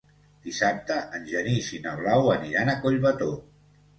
[0.45, 3.29] Dissabte en Genís i na Blau aniran a Collbató.